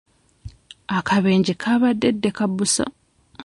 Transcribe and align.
Akabenje 0.97 1.53
kaabadde 1.61 2.07
ddeka 2.15 2.43
busa. 2.55 2.85